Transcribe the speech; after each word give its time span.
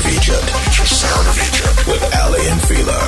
Of 0.00 0.06
Egypt. 0.06 0.48
Sound 0.86 1.28
of 1.28 1.36
Egypt 1.36 1.86
with 1.86 2.02
Aly 2.16 2.48
and 2.48 2.62
Fila. 2.62 3.00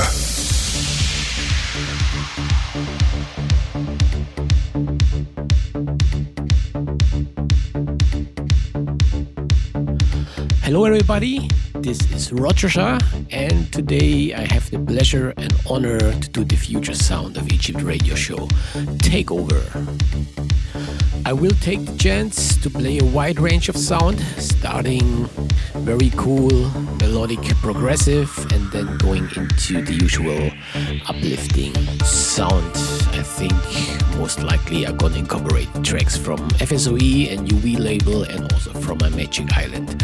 Hello, 10.63 10.85
everybody. 10.85 11.49
This 11.77 11.99
is 12.13 12.31
Roger 12.31 12.69
Shah, 12.69 12.99
and 13.31 13.73
today 13.73 14.35
I 14.35 14.53
have 14.53 14.71
the 14.71 14.79
pleasure 14.79 15.33
and 15.39 15.55
honor 15.67 15.99
to 15.99 16.29
do 16.29 16.45
the 16.45 16.57
Future 16.57 16.95
Sound 16.95 17.39
of 17.39 17.51
Egypt 17.51 17.81
radio 17.81 18.15
show, 18.15 18.49
Takeover. 19.01 19.63
I 21.25 21.33
will 21.33 21.55
take 21.61 21.85
the 21.85 21.97
chance 21.97 22.57
to 22.63 22.69
play 22.69 22.99
a 22.99 23.05
wide 23.05 23.39
range 23.39 23.69
of 23.69 23.77
sound, 23.77 24.21
starting 24.39 25.27
very 25.75 26.11
cool, 26.17 26.71
melodic, 27.01 27.43
progressive, 27.63 28.31
and 28.53 28.71
then 28.73 28.99
going 28.99 29.29
into 29.37 29.83
the 29.83 29.95
usual 29.95 30.51
uplifting 31.09 31.75
sound. 32.33 32.65
I 33.13 33.23
think 33.23 33.53
most 34.17 34.43
likely 34.43 34.87
I'm 34.87 34.97
gonna 34.97 35.19
incorporate 35.19 35.69
tracks 35.85 36.17
from 36.17 36.39
FSOE 36.61 37.31
and 37.31 37.47
UV 37.47 37.79
label 37.79 38.23
and 38.23 38.51
also 38.51 38.73
from 38.73 38.97
my 39.03 39.11
Magic 39.11 39.53
Island 39.55 40.03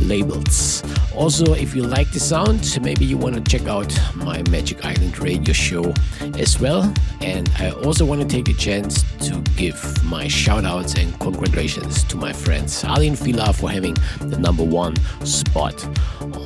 labels. 0.00 0.82
Also, 1.14 1.54
if 1.54 1.76
you 1.76 1.84
like 1.84 2.10
the 2.10 2.18
sound, 2.18 2.78
maybe 2.82 3.04
you 3.04 3.16
want 3.16 3.36
to 3.36 3.42
check 3.42 3.68
out 3.68 3.92
my 4.16 4.42
Magic 4.50 4.84
Island 4.84 5.20
radio 5.20 5.52
show 5.52 5.94
as 6.36 6.58
well. 6.58 6.92
And 7.20 7.48
I 7.60 7.70
also 7.70 8.04
want 8.04 8.22
to 8.22 8.26
take 8.26 8.46
the 8.46 8.54
chance 8.54 9.04
to 9.28 9.40
give 9.56 9.78
my 10.04 10.26
shout 10.26 10.64
outs 10.64 10.94
and 10.94 11.16
congratulations 11.20 12.02
to 12.04 12.16
my 12.16 12.32
friends 12.32 12.82
Aly 12.84 13.06
and 13.06 13.18
Fila 13.18 13.52
for 13.52 13.70
having 13.70 13.94
the 14.18 14.38
number 14.38 14.64
one 14.64 14.96
spot 15.24 15.84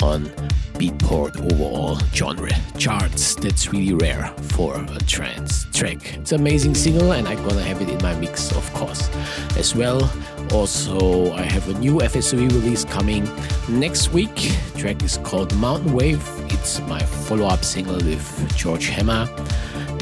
on 0.03 0.31
Beatport 0.83 1.39
overall 1.53 1.99
genre 2.13 2.51
charts. 2.77 3.37
That's 3.37 3.73
really 3.73 3.95
rare 3.95 4.35
for 4.55 4.75
a 4.75 4.99
trance 5.23 5.67
track. 5.73 6.19
It's 6.19 6.33
an 6.33 6.41
amazing 6.41 6.75
single, 6.75 7.13
and 7.13 7.29
I'm 7.29 7.41
gonna 7.47 7.63
have 7.63 7.81
it 7.81 7.89
in 7.89 8.03
my 8.03 8.15
mix, 8.17 8.51
of 8.57 8.67
course, 8.75 9.09
as 9.57 9.73
well. 9.73 10.11
Also, 10.53 11.33
I 11.33 11.43
have 11.43 11.69
a 11.69 11.75
new 11.79 12.01
FSOE 12.01 12.49
release 12.59 12.85
coming 12.85 13.23
next 13.69 14.13
week. 14.13 14.35
The 14.73 14.81
track 14.81 15.03
is 15.05 15.19
called 15.19 15.55
Mountain 15.57 15.93
Wave. 15.93 16.25
It's 16.55 16.81
my 16.89 16.99
follow-up 17.27 17.63
single 17.65 18.01
with 18.11 18.57
George 18.57 18.87
Hammer, 18.89 19.29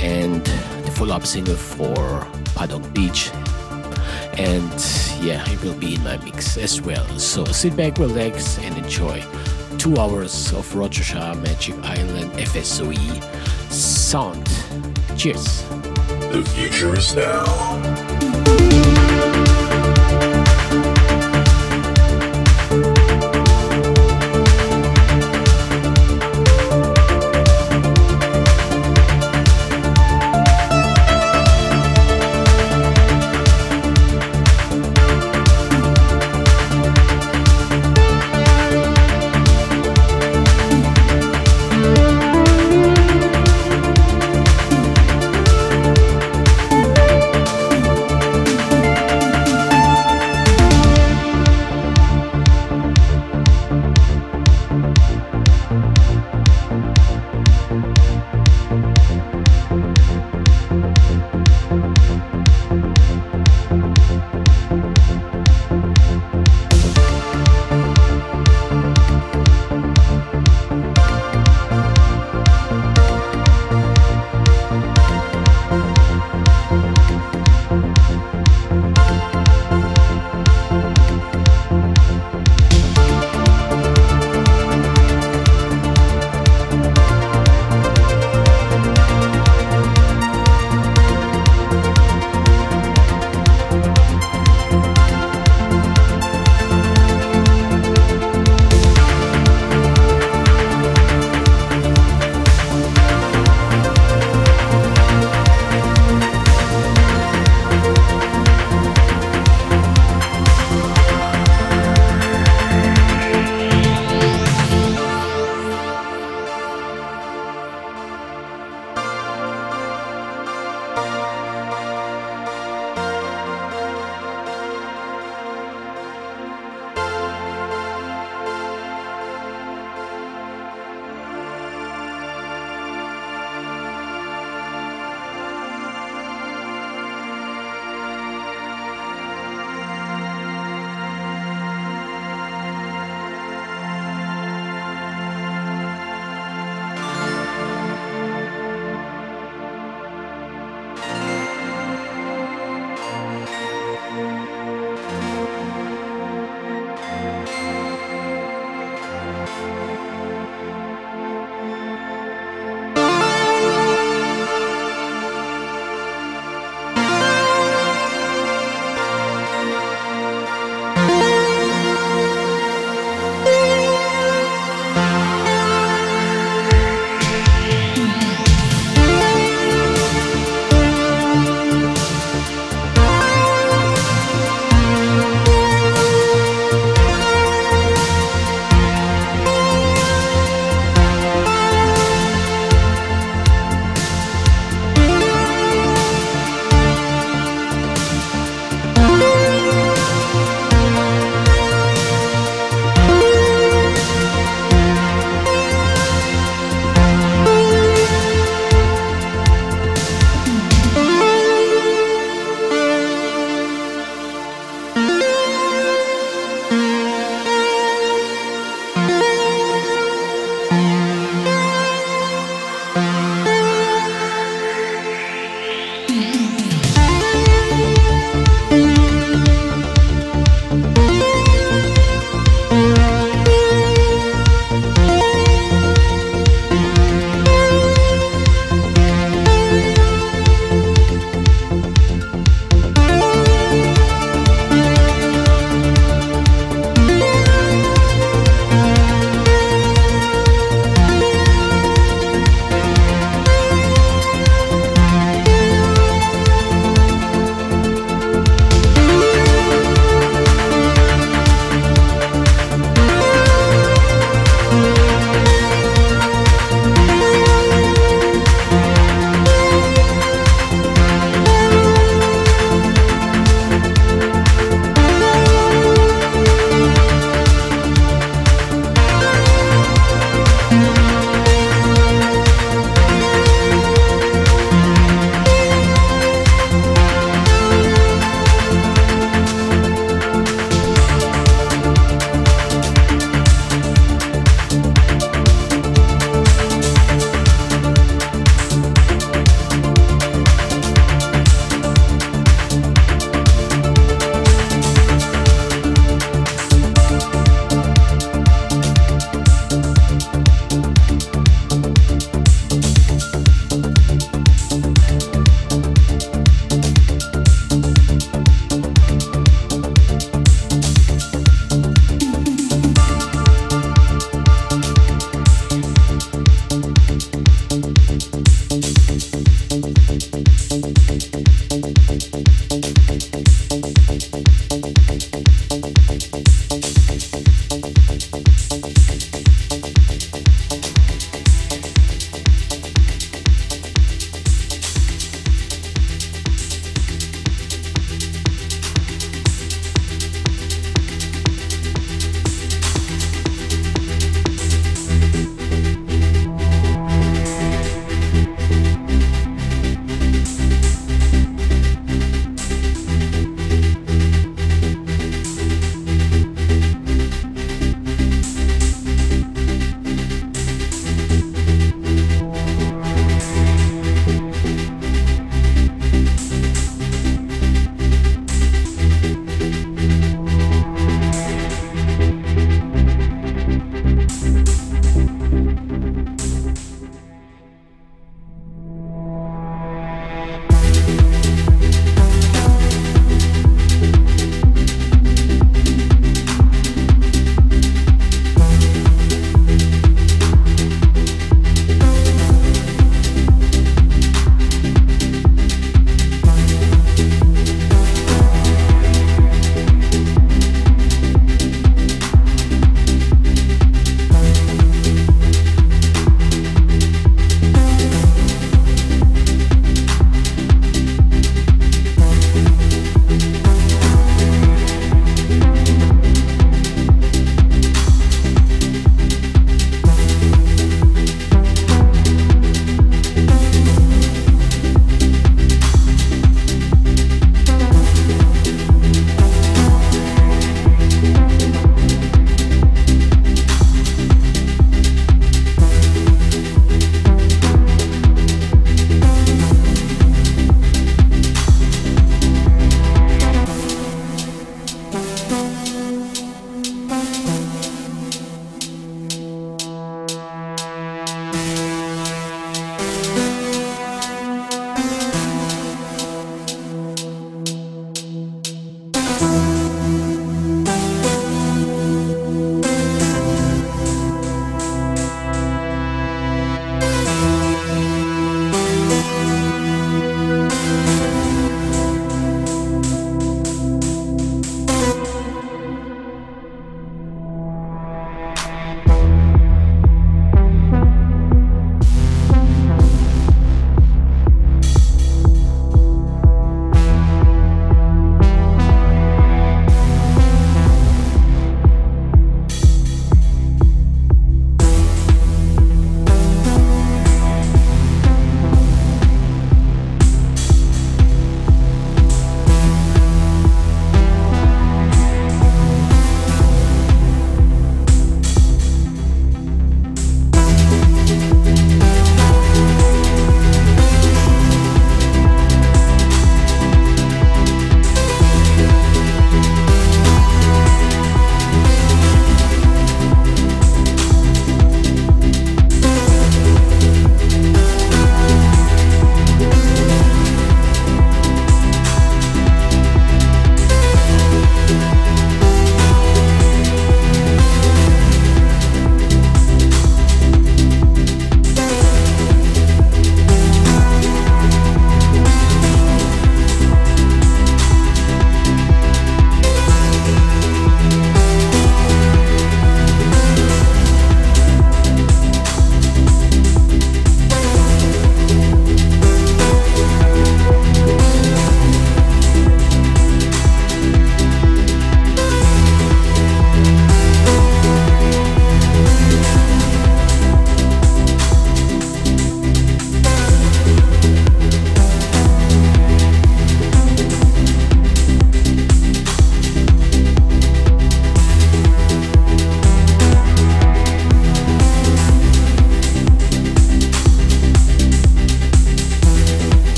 and 0.00 0.44
the 0.86 0.92
follow-up 0.92 1.26
single 1.26 1.56
for 1.56 2.24
Paddock 2.54 2.84
Beach 2.94 3.30
and 4.38 4.78
yeah, 5.20 5.42
it 5.50 5.60
will 5.64 5.74
be 5.74 5.96
in 5.96 6.04
my 6.04 6.16
mix 6.18 6.56
as 6.56 6.80
well. 6.80 7.04
So 7.18 7.44
sit 7.46 7.74
back, 7.76 7.98
relax, 7.98 8.56
and 8.58 8.76
enjoy 8.78 9.24
two 9.78 9.96
hours 9.96 10.52
of 10.52 10.64
Roger 10.76 11.02
Shah 11.02 11.34
Magic 11.34 11.74
Island 11.82 12.30
FSOE 12.34 13.20
sound. 13.70 14.48
Cheers. 15.18 15.64
The 16.30 16.48
future 16.54 16.96
is 16.96 17.16
now. 17.16 18.17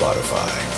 Of 0.00 0.71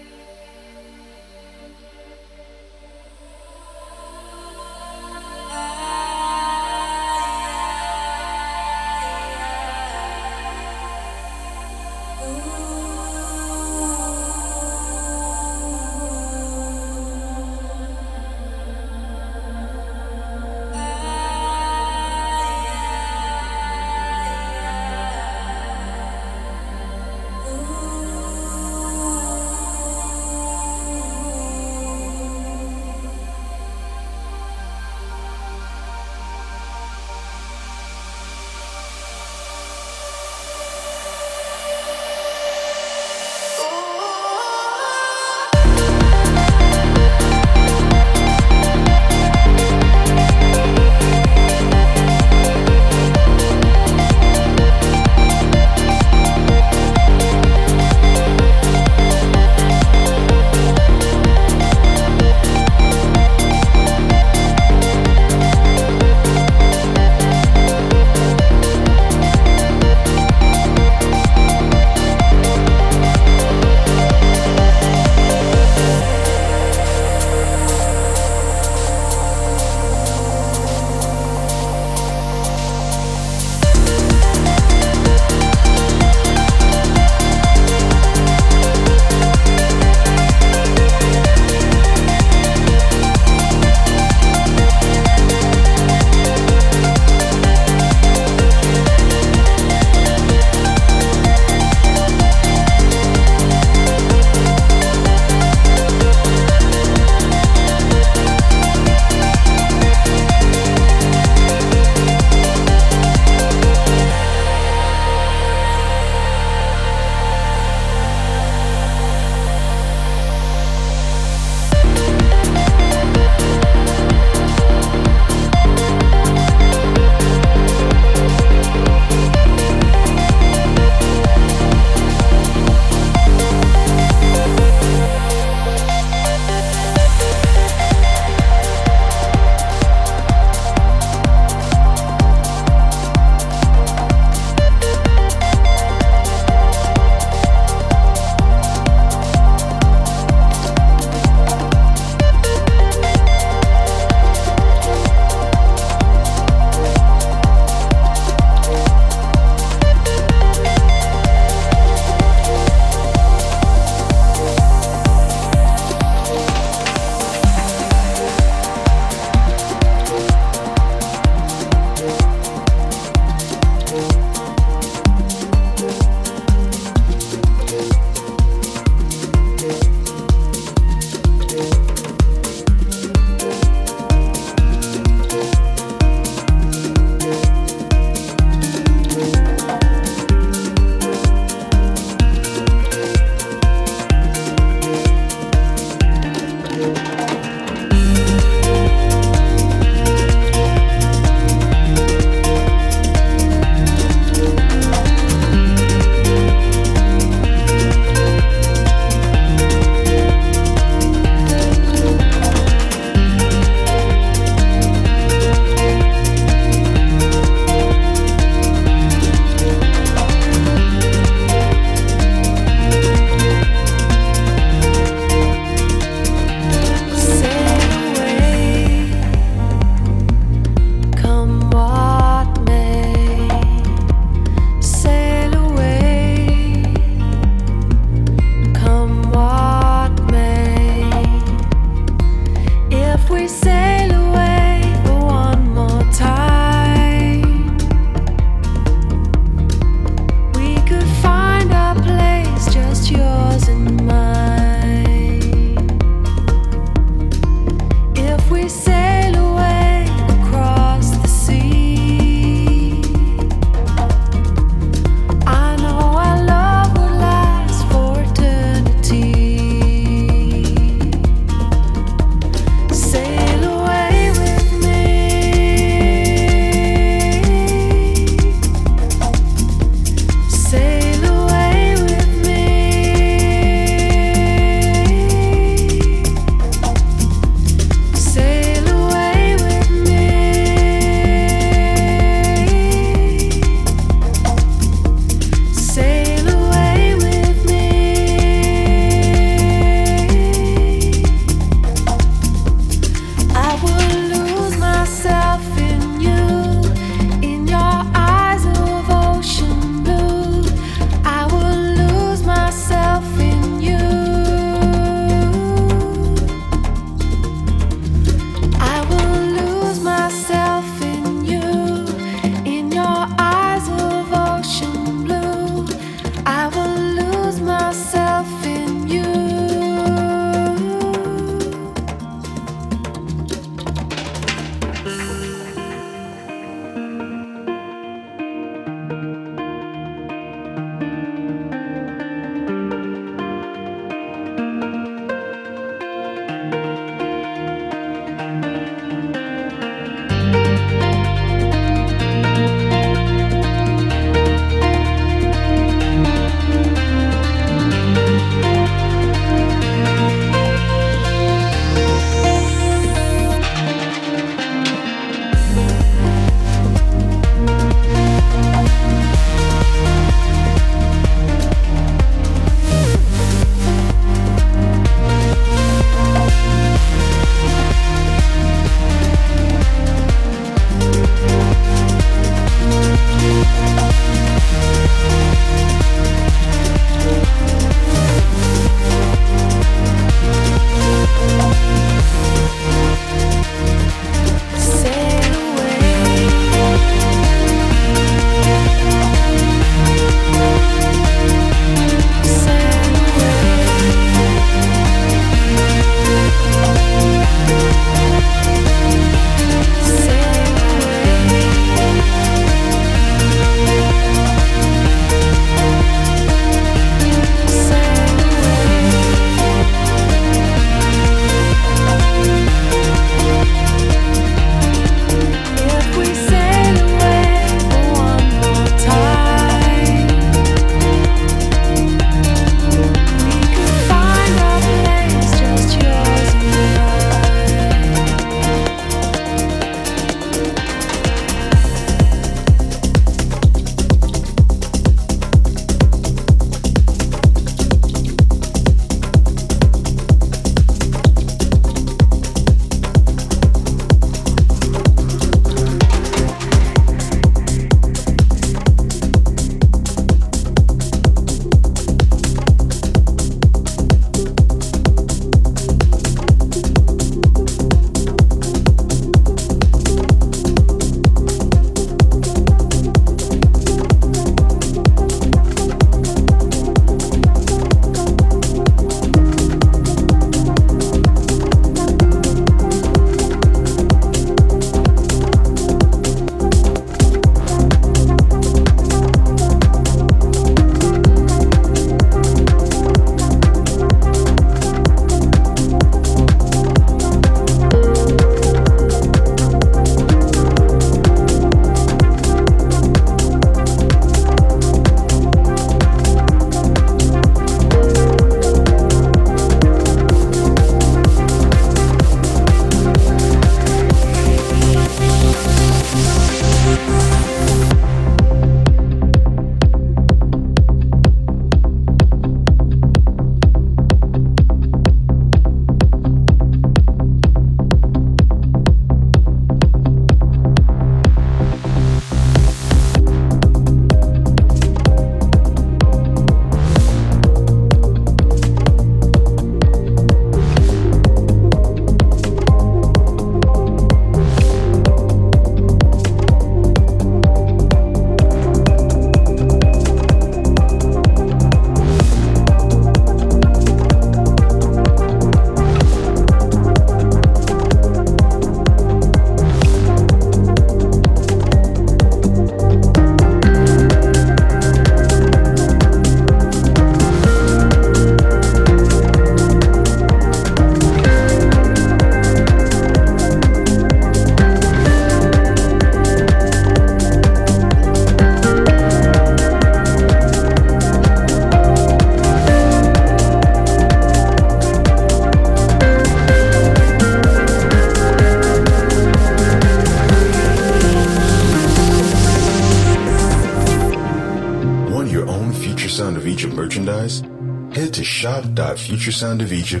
Egypt 599.21 599.43
on 599.43 599.59
Spotify. 599.59 600.00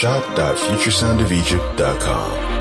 shop.futuresoundofegypt.com. 0.00 2.59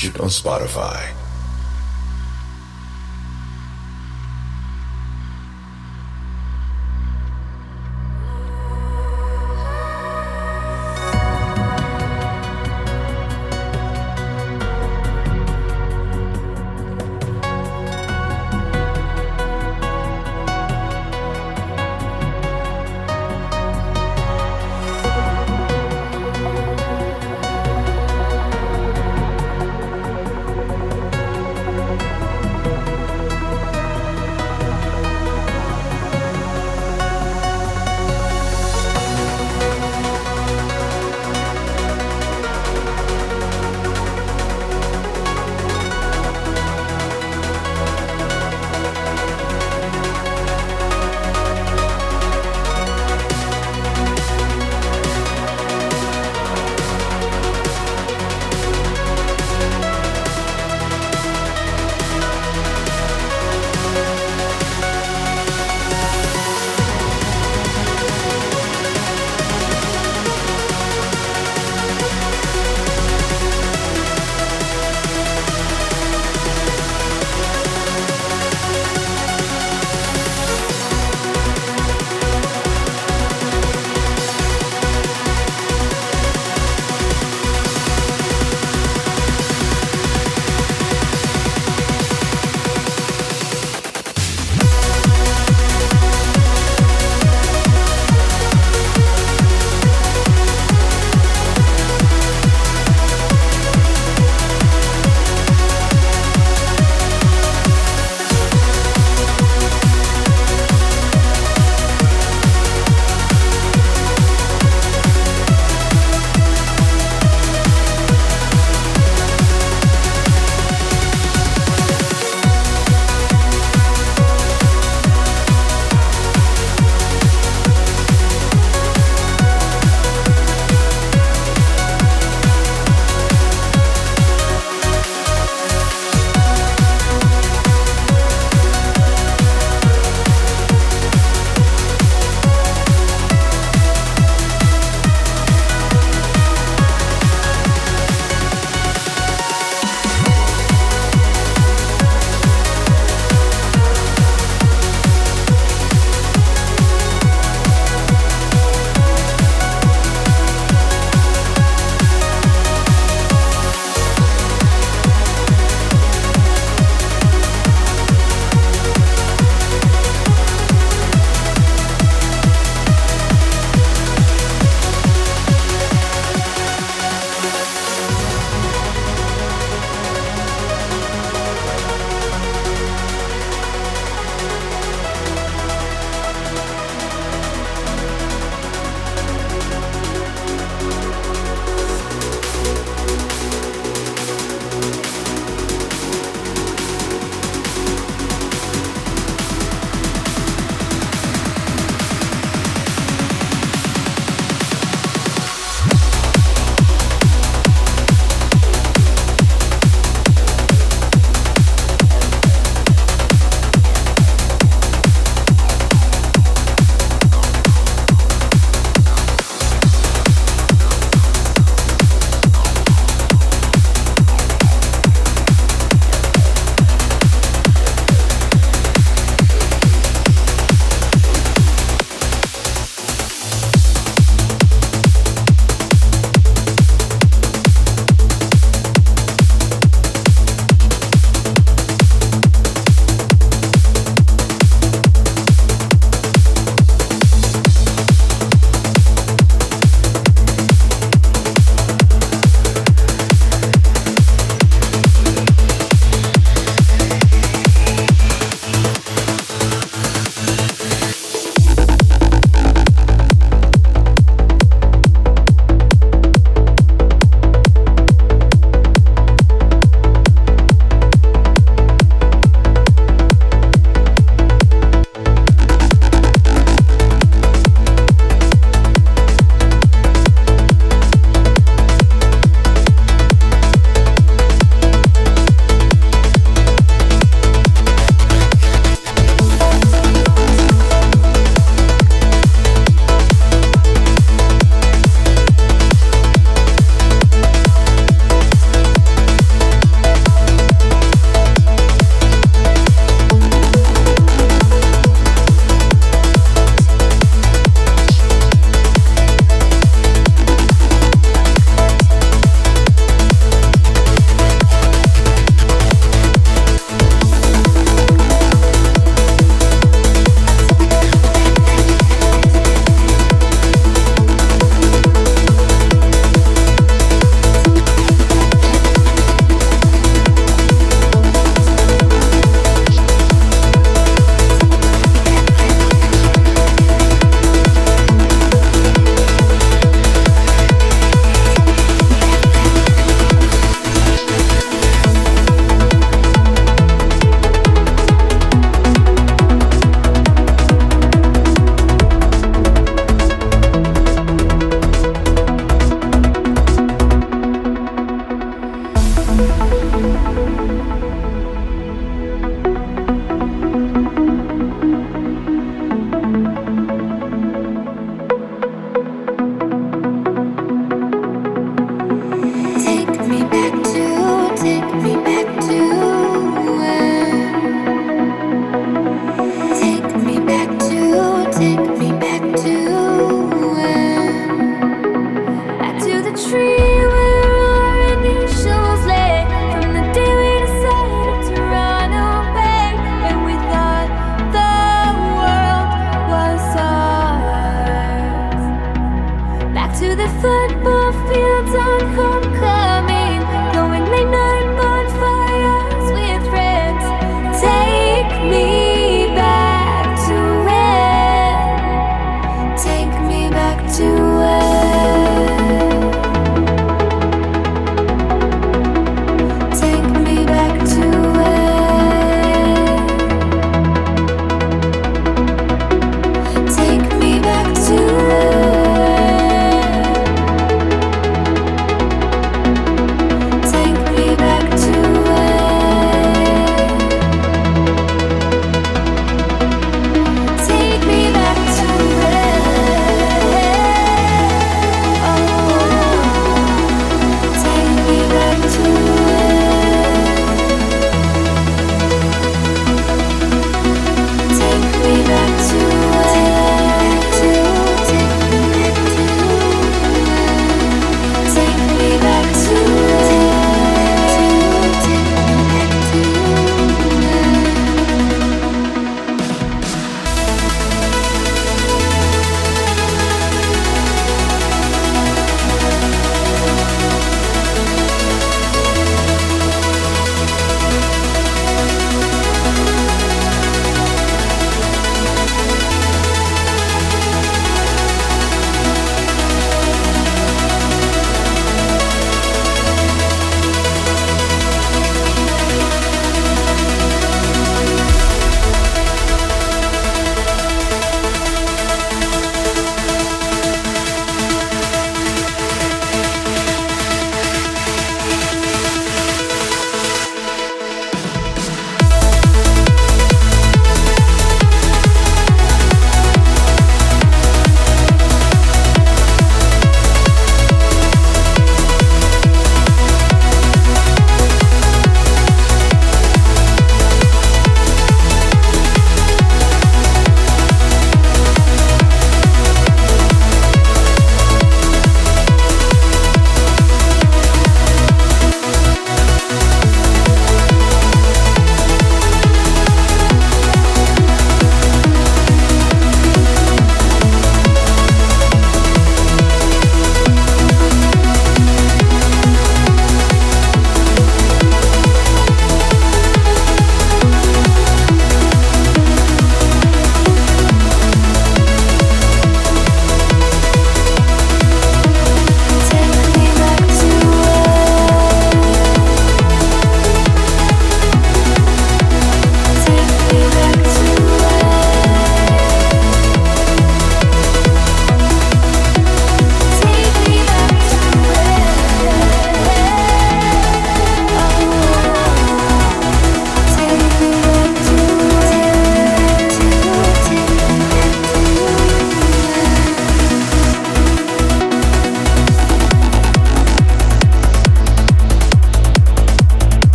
On 0.00 0.30
Spotify. 0.30 1.19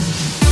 Next 0.00 0.47